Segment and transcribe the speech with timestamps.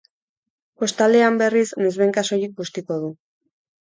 [0.83, 3.13] Kostaldean, berriz, noizbehinka soilik bustiko du.